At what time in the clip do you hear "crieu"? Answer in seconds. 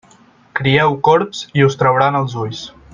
0.59-0.95